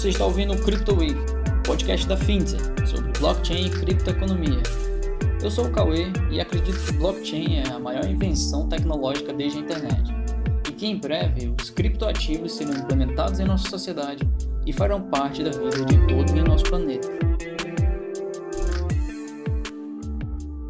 [0.00, 1.14] Você está ouvindo o Crypto Week,
[1.62, 2.58] podcast da Fintech
[2.88, 4.62] sobre blockchain e criptoeconomia.
[5.42, 9.60] Eu sou o Cauê e acredito que blockchain é a maior invenção tecnológica desde a
[9.60, 10.10] internet
[10.66, 14.26] e que em breve os criptoativos serão implementados em nossa sociedade
[14.64, 17.06] e farão parte da vida de todos em nosso planeta.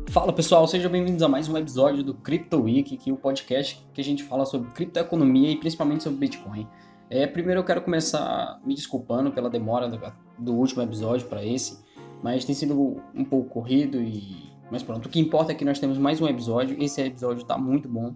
[0.08, 3.80] Fala pessoal, sejam bem-vindos a mais um episódio do Crypto Week, que é o podcast
[3.94, 6.66] que a gente fala sobre criptoeconomia e principalmente sobre Bitcoin.
[7.10, 10.00] É, primeiro eu quero começar me desculpando pela demora do,
[10.38, 11.80] do último episódio para esse,
[12.22, 15.06] mas tem sido um pouco corrido e mas pronto.
[15.06, 16.76] O que importa é que nós temos mais um episódio.
[16.80, 18.14] Esse episódio está muito bom.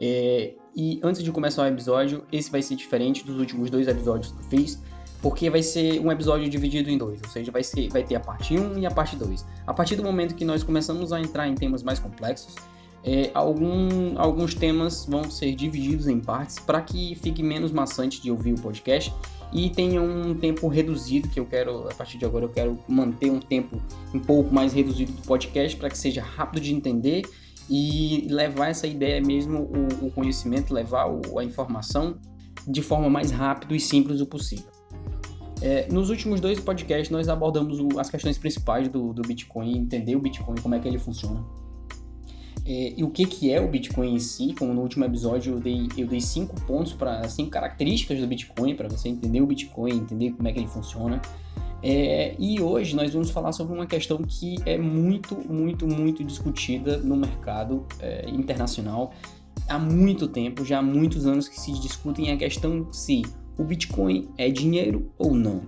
[0.00, 4.30] É, e antes de começar o episódio, esse vai ser diferente dos últimos dois episódios
[4.30, 4.80] que eu fiz,
[5.20, 8.20] porque vai ser um episódio dividido em dois, ou seja, vai, ser, vai ter a
[8.20, 9.44] parte 1 e a parte 2.
[9.66, 12.54] A partir do momento que nós começamos a entrar em temas mais complexos,
[13.04, 18.30] é, algum, alguns temas vão ser divididos em partes para que fique menos maçante de
[18.30, 19.14] ouvir o podcast
[19.52, 23.30] e tenha um tempo reduzido que eu quero a partir de agora eu quero manter
[23.30, 23.80] um tempo
[24.12, 27.22] um pouco mais reduzido do podcast para que seja rápido de entender
[27.70, 29.70] e levar essa ideia mesmo
[30.02, 32.18] o, o conhecimento levar o, a informação
[32.66, 34.66] de forma mais rápida e simples o possível.
[35.62, 40.14] É, nos últimos dois podcasts nós abordamos o, as questões principais do, do Bitcoin entender
[40.14, 41.44] o Bitcoin como é que ele funciona
[42.70, 45.58] é, e o que, que é o Bitcoin em si, como no último episódio eu
[45.58, 49.92] dei, eu dei cinco pontos para cinco características do Bitcoin para você entender o Bitcoin,
[49.92, 51.18] entender como é que ele funciona.
[51.82, 56.98] É, e hoje nós vamos falar sobre uma questão que é muito, muito, muito discutida
[56.98, 59.14] no mercado é, internacional
[59.66, 63.22] há muito tempo, já há muitos anos que se discutem a questão se
[63.56, 65.62] o Bitcoin é dinheiro ou não.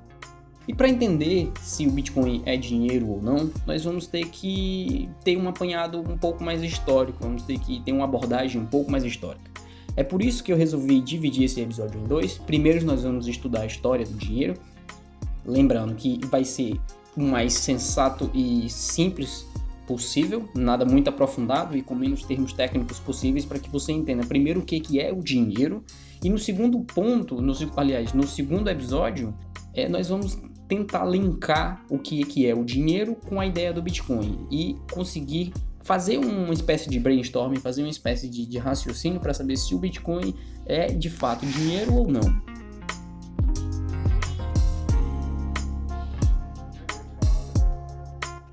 [0.71, 5.37] E para entender se o Bitcoin é dinheiro ou não, nós vamos ter que ter
[5.37, 9.03] um apanhado um pouco mais histórico, vamos ter que ter uma abordagem um pouco mais
[9.03, 9.51] histórica.
[9.97, 12.39] É por isso que eu resolvi dividir esse episódio em dois.
[12.39, 14.55] Primeiro nós vamos estudar a história do dinheiro,
[15.45, 16.80] lembrando que vai ser
[17.17, 19.45] o mais sensato e simples
[19.89, 24.61] possível, nada muito aprofundado e com menos termos técnicos possíveis para que você entenda primeiro
[24.61, 25.85] o que, que é o dinheiro
[26.23, 29.35] e no segundo ponto, no, aliás, no segundo episódio,
[29.75, 30.39] é, nós vamos
[30.70, 35.53] tentar linkar o que, que é o dinheiro com a ideia do Bitcoin e conseguir
[35.83, 39.79] fazer uma espécie de brainstorming, fazer uma espécie de, de raciocínio para saber se o
[39.79, 40.33] Bitcoin
[40.64, 42.49] é de fato dinheiro ou não.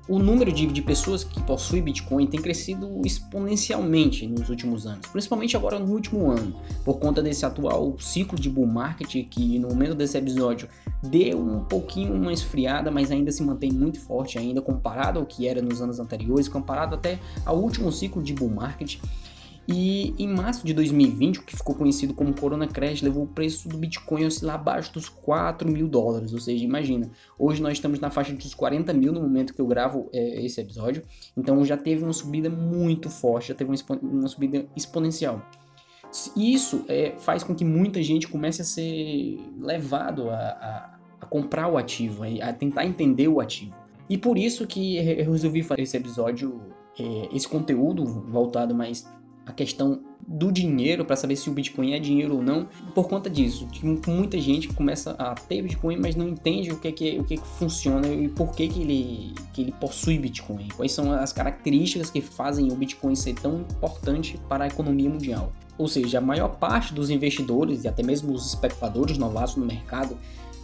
[0.08, 5.56] O número de, de pessoas que possuem Bitcoin tem crescido exponencialmente nos últimos anos, principalmente
[5.56, 9.94] agora no último ano, por conta desse atual ciclo de bull market que no momento
[9.94, 10.68] desse episódio
[11.02, 15.46] deu um pouquinho uma esfriada, mas ainda se mantém muito forte ainda comparado ao que
[15.46, 18.98] era nos anos anteriores, comparado até ao último ciclo de bull market.
[19.70, 23.68] E em março de 2020, o que ficou conhecido como Corona Crash levou o preço
[23.68, 26.32] do Bitcoin a oscilar abaixo dos 4 mil dólares.
[26.32, 29.66] Ou seja, imagina, hoje nós estamos na faixa dos 40 mil no momento que eu
[29.66, 31.02] gravo é, esse episódio.
[31.36, 35.46] Então já teve uma subida muito forte, já teve uma, uma subida exponencial.
[36.34, 41.68] Isso é, faz com que muita gente comece a ser levado a, a, a comprar
[41.68, 43.74] o ativo, a tentar entender o ativo.
[44.08, 46.58] E por isso que eu resolvi fazer esse episódio,
[46.98, 49.06] é, esse conteúdo voltado mais
[49.48, 53.30] a questão do dinheiro para saber se o Bitcoin é dinheiro ou não, por conta
[53.30, 53.66] disso.
[54.06, 57.34] Muita gente começa a ter Bitcoin, mas não entende o que é que, o que,
[57.34, 60.68] é que funciona e por que, que, ele, que ele possui Bitcoin.
[60.76, 65.50] Quais são as características que fazem o Bitcoin ser tão importante para a economia mundial.
[65.78, 70.14] Ou seja, a maior parte dos investidores e até mesmo os especuladores novatos no mercado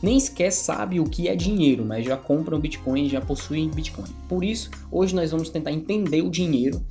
[0.02, 4.10] nem sequer sabe o que é dinheiro, mas já compram Bitcoin já possuem Bitcoin.
[4.28, 6.84] Por isso, hoje nós vamos tentar entender o dinheiro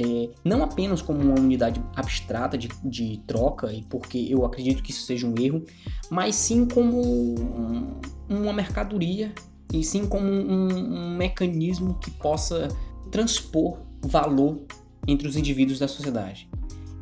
[0.00, 4.92] é, não apenas como uma unidade abstrata de, de, troca, e porque eu acredito que
[4.92, 5.64] isso seja um erro,
[6.08, 9.32] mas sim como um, uma mercadoria
[9.72, 12.68] e sim como um, um mecanismo que possa
[13.10, 14.60] transpor valor
[15.04, 16.48] entre os indivíduos da sociedade.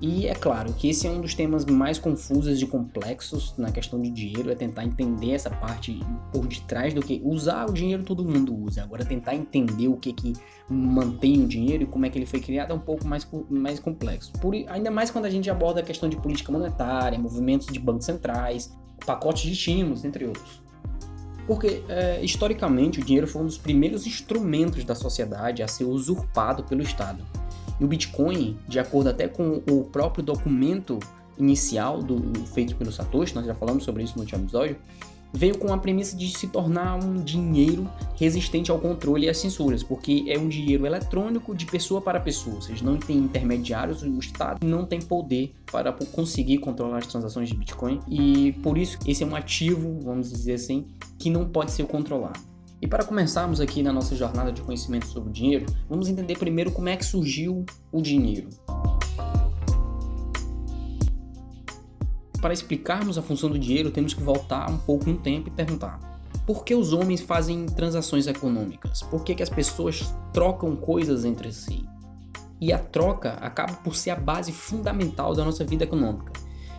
[0.01, 4.01] E é claro que esse é um dos temas mais confusos e complexos na questão
[4.01, 5.99] de dinheiro, é tentar entender essa parte
[6.31, 8.83] por detrás do que usar o dinheiro todo mundo usa.
[8.83, 10.35] Agora tentar entender o que que
[10.69, 13.81] mantém o dinheiro e como é que ele foi criado é um pouco mais, mais
[13.81, 14.33] complexo.
[14.35, 18.05] Por, ainda mais quando a gente aborda a questão de política monetária, movimentos de bancos
[18.05, 18.77] centrais,
[19.07, 20.61] pacotes de estímulos, entre outros.
[21.47, 26.65] Porque, é, historicamente, o dinheiro foi um dos primeiros instrumentos da sociedade a ser usurpado
[26.65, 27.25] pelo Estado.
[27.81, 30.99] E o Bitcoin, de acordo até com o próprio documento
[31.39, 34.77] inicial do feito pelo Satoshi, nós já falamos sobre isso no último episódio,
[35.33, 37.89] veio com a premissa de se tornar um dinheiro
[38.19, 42.57] resistente ao controle e às censuras, porque é um dinheiro eletrônico de pessoa para pessoa,
[42.57, 47.49] ou seja, não tem intermediários, o Estado não tem poder para conseguir controlar as transações
[47.49, 50.87] de Bitcoin e por isso esse é um ativo, vamos dizer assim,
[51.19, 52.56] que não pode ser controlado.
[52.81, 56.71] E para começarmos aqui na nossa jornada de conhecimento sobre o dinheiro, vamos entender primeiro
[56.71, 58.49] como é que surgiu o dinheiro.
[62.47, 65.99] para explicarmos a função do dinheiro, temos que voltar um pouco no tempo e perguntar:
[66.47, 69.03] por que os homens fazem transações econômicas?
[69.03, 71.85] Por que, que as pessoas trocam coisas entre si?
[72.61, 76.33] E a troca acaba por ser a base fundamental da nossa vida econômica.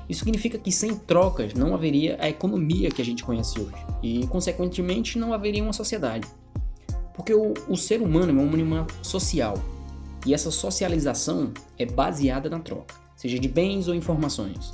[0.10, 4.26] Isso significa que sem trocas não haveria a economia que a gente conhece hoje e,
[4.28, 6.28] consequentemente, não haveria uma sociedade.
[7.14, 9.56] Porque o, o ser humano é um animal social
[10.26, 14.74] e essa socialização é baseada na troca, seja de bens ou informações.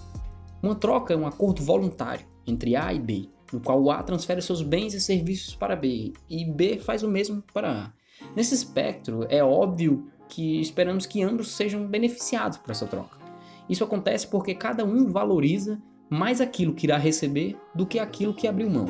[0.62, 4.42] Uma troca é um acordo voluntário entre A e B, no qual o A transfere
[4.42, 7.92] seus bens e serviços para B e B faz o mesmo para A.
[8.36, 13.23] Nesse espectro, é óbvio que esperamos que ambos sejam beneficiados por essa troca.
[13.70, 18.48] Isso acontece porque cada um valoriza mais aquilo que irá receber do que aquilo que
[18.48, 18.88] abriu mão.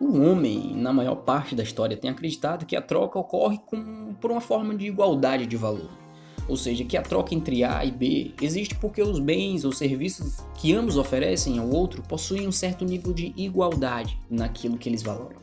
[0.00, 4.30] O homem, na maior parte da história, tem acreditado que a troca ocorre com, por
[4.30, 5.90] uma forma de igualdade de valor
[6.48, 10.38] ou seja, que a troca entre A e B existe porque os bens ou serviços
[10.54, 15.36] que ambos oferecem ao outro possuem um certo nível de igualdade naquilo que eles valoram.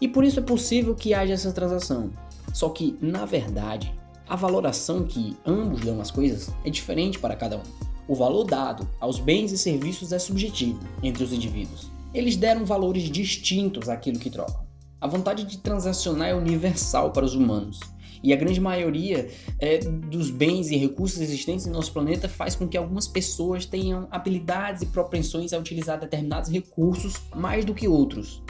[0.00, 2.10] E por isso é possível que haja essa transação.
[2.52, 3.94] Só que, na verdade,
[4.28, 7.62] a valoração que ambos dão às coisas é diferente para cada um.
[8.06, 11.90] O valor dado aos bens e serviços é subjetivo entre os indivíduos.
[12.12, 14.66] Eles deram valores distintos àquilo que trocam.
[15.00, 17.80] A vontade de transacionar é universal para os humanos
[18.22, 22.66] e a grande maioria é, dos bens e recursos existentes em nosso planeta faz com
[22.66, 28.42] que algumas pessoas tenham habilidades e propensões a utilizar determinados recursos mais do que outros.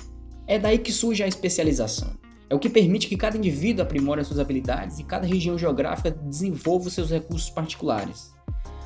[0.46, 2.27] É daí que surge a especialização.
[2.50, 6.88] É o que permite que cada indivíduo aprimore suas habilidades e cada região geográfica desenvolva
[6.88, 8.32] seus recursos particulares.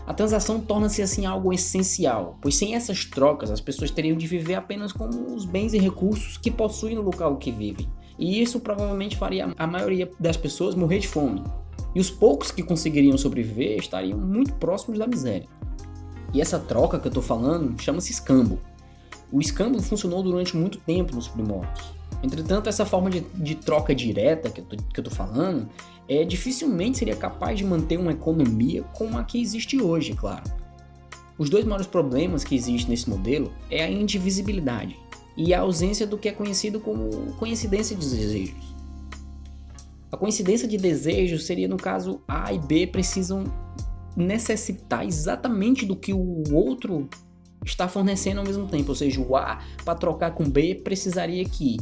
[0.04, 4.56] A transação torna-se assim algo essencial, pois sem essas trocas as pessoas teriam de viver
[4.56, 7.88] apenas com os bens e recursos que possuem no local que vivem,
[8.18, 11.44] e isso provavelmente faria a maioria das pessoas morrer de fome.
[11.94, 15.46] E os poucos que conseguiriam sobreviver estariam muito próximos da miséria.
[16.34, 18.58] E essa troca que eu estou falando chama-se escambo.
[19.30, 22.01] O escambo funcionou durante muito tempo nos primórdios.
[22.22, 24.66] Entretanto, essa forma de, de troca direta que eu,
[24.96, 25.68] estou falando
[26.08, 30.44] é, dificilmente seria capaz de manter uma economia como a que existe hoje, claro.
[31.36, 34.96] Os dois maiores problemas que existem nesse modelo é a indivisibilidade
[35.36, 38.72] e a ausência do que é conhecido como coincidência de desejos.
[40.10, 43.44] A coincidência de desejos seria, no caso, A e B precisam
[44.14, 47.08] necessitar exatamente do que o outro
[47.64, 48.90] está fornecendo ao mesmo tempo.
[48.90, 51.78] Ou seja, o A, para trocar com B, precisaria que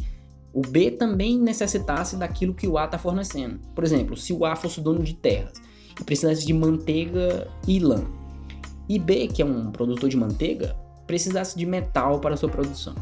[0.52, 3.60] o B também necessitasse daquilo que o A está fornecendo.
[3.74, 5.52] Por exemplo, se o A fosse dono de terras
[6.00, 8.04] e precisasse de manteiga e lã,
[8.88, 10.76] e B, que é um produtor de manteiga,
[11.06, 12.94] precisasse de metal para sua produção.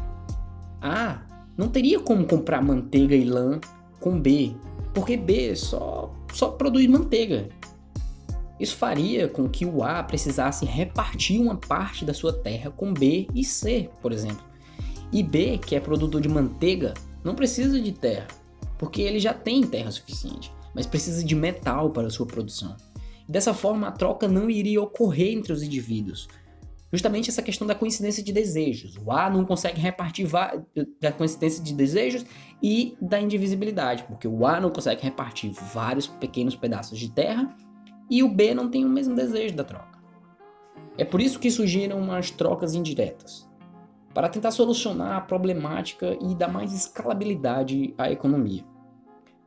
[0.81, 1.21] A
[1.57, 3.59] não teria como comprar manteiga e lã
[3.99, 4.55] com B,
[4.93, 7.49] porque B só, só produz manteiga.
[8.59, 13.27] Isso faria com que o A precisasse repartir uma parte da sua terra com B
[13.33, 14.43] e C, por exemplo.
[15.11, 16.93] E B, que é produtor de manteiga,
[17.23, 18.27] não precisa de terra,
[18.77, 22.75] porque ele já tem terra suficiente, mas precisa de metal para sua produção.
[23.27, 26.27] Dessa forma, a troca não iria ocorrer entre os indivíduos,
[26.91, 28.97] justamente essa questão da coincidência de desejos.
[29.05, 30.27] O A não consegue repartir
[30.99, 32.25] da coincidência de desejos
[32.61, 37.55] e da indivisibilidade, porque o A não consegue repartir vários pequenos pedaços de terra
[38.09, 39.99] e o B não tem o mesmo desejo da troca.
[40.97, 43.47] É por isso que surgiram as trocas indiretas,
[44.13, 48.63] para tentar solucionar a problemática e dar mais escalabilidade à economia.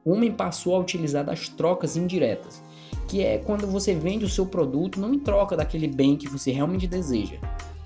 [0.04, 2.62] O homem passou a utilizar das trocas indiretas,
[3.06, 6.50] que é quando você vende o seu produto não em troca daquele bem que você
[6.50, 7.36] realmente deseja,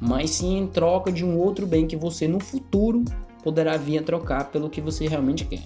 [0.01, 3.05] mas sim em troca de um outro bem que você no futuro
[3.43, 5.63] poderá vir a trocar pelo que você realmente quer.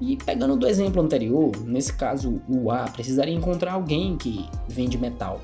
[0.00, 5.40] E pegando do exemplo anterior, nesse caso o A precisaria encontrar alguém que vende metal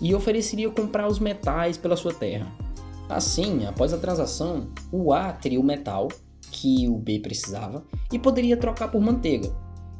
[0.00, 2.46] e ofereceria comprar os metais pela sua terra.
[3.08, 6.08] Assim, após a transação, o A teria o metal
[6.50, 9.52] que o B precisava e poderia trocar por manteiga,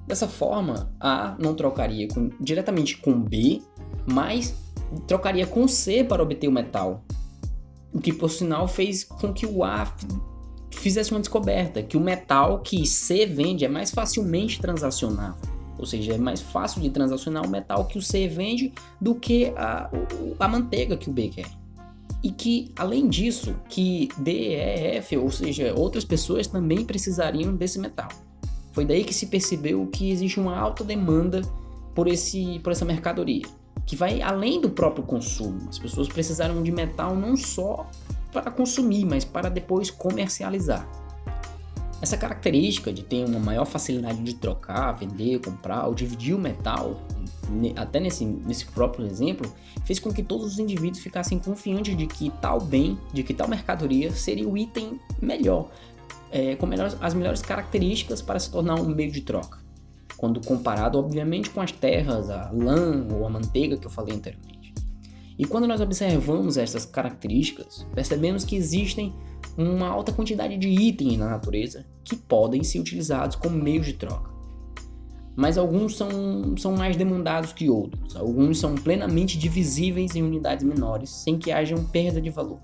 [0.07, 3.61] Dessa forma, A não trocaria com, diretamente com B,
[4.07, 4.55] mas
[5.07, 7.05] trocaria com C para obter o metal.
[7.93, 9.93] O que, por sinal, fez com que o A
[10.71, 15.57] fizesse uma descoberta, que o metal que C vende é mais facilmente transacionável.
[15.77, 19.53] Ou seja, é mais fácil de transacionar o metal que o C vende do que
[19.57, 19.91] a,
[20.39, 21.51] a manteiga que o B quer.
[22.27, 28.09] E que, além disso, que DEF, ou seja, outras pessoas também precisariam desse metal.
[28.73, 31.41] Foi daí que se percebeu que existe uma alta demanda
[31.95, 33.45] por, esse, por essa mercadoria,
[33.87, 35.69] que vai além do próprio consumo.
[35.69, 37.89] As pessoas precisaram de metal não só
[38.33, 40.85] para consumir, mas para depois comercializar.
[42.01, 47.01] Essa característica de ter uma maior facilidade de trocar, vender, comprar ou dividir o metal,
[47.75, 49.51] até nesse, nesse próprio exemplo,
[49.85, 53.49] fez com que todos os indivíduos ficassem confiantes de que tal bem, de que tal
[53.49, 55.71] mercadoria seria o item melhor,
[56.31, 59.59] é, com melhores, as melhores características para se tornar um meio de troca.
[60.17, 64.75] Quando comparado, obviamente, com as terras, a lã ou a manteiga que eu falei anteriormente.
[65.39, 69.15] E quando nós observamos essas características, percebemos que existem
[69.57, 74.31] uma alta quantidade de itens na natureza que podem ser utilizados como meios de troca.
[75.35, 81.11] Mas alguns são, são mais demandados que outros, alguns são plenamente divisíveis em unidades menores
[81.11, 82.59] sem que haja perda de valor.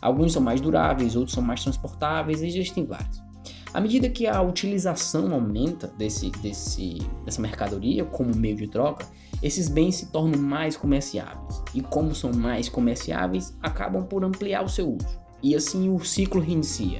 [0.00, 3.24] Alguns são mais duráveis, outros são mais transportáveis existem vários.
[3.72, 9.06] À medida que a utilização aumenta desse, desse, dessa mercadoria como meio de troca,
[9.42, 11.62] esses bens se tornam mais comerciáveis.
[11.74, 15.25] E como são mais comerciáveis, acabam por ampliar o seu uso.
[15.42, 16.98] E assim o ciclo reinicia.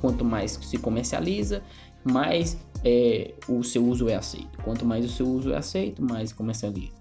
[0.00, 1.62] Quanto mais se comercializa,
[2.04, 4.58] mais é, o seu uso é aceito.
[4.62, 6.98] Quanto mais o seu uso é aceito, mais comercializa.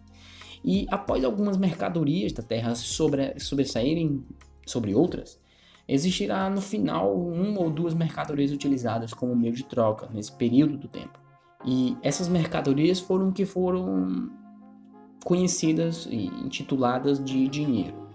[0.64, 4.26] E após algumas mercadorias da Terra sobre, sobressaírem
[4.66, 5.40] sobre outras,
[5.88, 10.88] existirá no final uma ou duas mercadorias utilizadas como meio de troca nesse período do
[10.88, 11.20] tempo.
[11.66, 14.30] E essas mercadorias foram que foram
[15.24, 18.07] conhecidas e intituladas de dinheiro.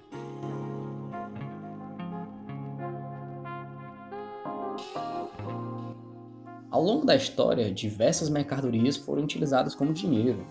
[6.73, 10.43] Ao longo da história, diversas mercadorias foram utilizadas como dinheiro.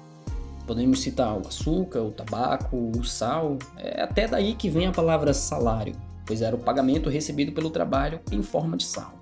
[0.67, 5.33] Podemos citar o açúcar, o tabaco, o sal, é até daí que vem a palavra
[5.33, 9.15] salário, pois era o pagamento recebido pelo trabalho em forma de sal.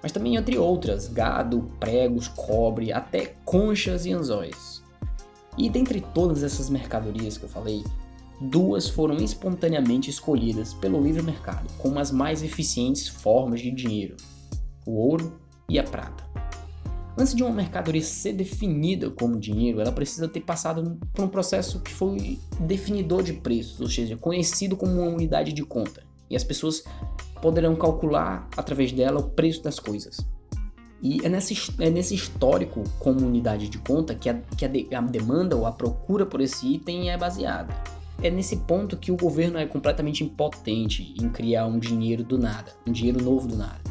[0.00, 4.80] Mas também entre outras, gado, pregos, cobre, até conchas e anzóis.
[5.58, 7.82] E dentre todas essas mercadorias que eu falei,
[8.40, 14.16] duas foram espontaneamente escolhidas pelo livre mercado como as mais eficientes formas de dinheiro:
[14.86, 16.24] o ouro e a prata.
[17.18, 21.80] Antes de uma mercadoria ser definida como dinheiro, ela precisa ter passado por um processo
[21.80, 26.02] que foi definidor de preços, ou seja, conhecido como uma unidade de conta.
[26.28, 26.84] E as pessoas
[27.40, 30.18] poderão calcular através dela o preço das coisas.
[31.02, 34.86] E é nesse, é nesse histórico como unidade de conta que, a, que a, de,
[34.94, 37.74] a demanda ou a procura por esse item é baseada.
[38.22, 42.72] É nesse ponto que o governo é completamente impotente em criar um dinheiro do nada,
[42.86, 43.85] um dinheiro novo do nada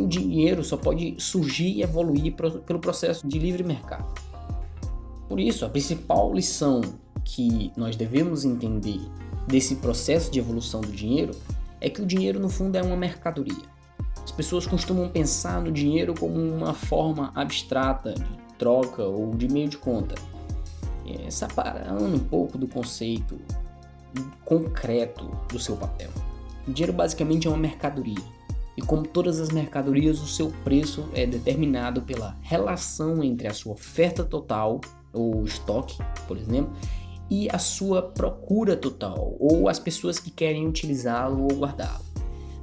[0.00, 4.06] porque o dinheiro só pode surgir e evoluir pelo processo de livre mercado.
[5.28, 6.80] Por isso, a principal lição
[7.24, 9.00] que nós devemos entender
[9.46, 11.32] desse processo de evolução do dinheiro
[11.80, 13.70] é que o dinheiro, no fundo, é uma mercadoria.
[14.22, 19.68] As pessoas costumam pensar no dinheiro como uma forma abstrata de troca ou de meio
[19.68, 20.14] de conta,
[21.06, 23.38] é, separando um pouco do conceito
[24.44, 26.10] concreto do seu papel.
[26.66, 28.39] O dinheiro basicamente é uma mercadoria
[28.80, 33.74] e como todas as mercadorias, o seu preço é determinado pela relação entre a sua
[33.74, 34.80] oferta total,
[35.12, 36.72] ou estoque, por exemplo,
[37.28, 42.02] e a sua procura total, ou as pessoas que querem utilizá-lo ou guardá-lo.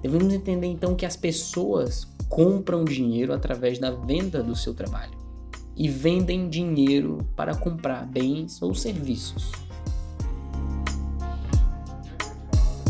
[0.01, 5.13] Devemos entender então que as pessoas compram dinheiro através da venda do seu trabalho
[5.75, 9.51] e vendem dinheiro para comprar bens ou serviços.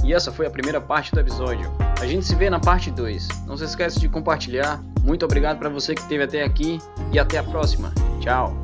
[0.07, 1.69] E essa foi a primeira parte do episódio.
[1.99, 3.27] A gente se vê na parte 2.
[3.45, 4.81] Não se esqueça de compartilhar.
[5.03, 6.79] Muito obrigado para você que esteve até aqui
[7.11, 7.91] e até a próxima.
[8.21, 8.57] Tchau.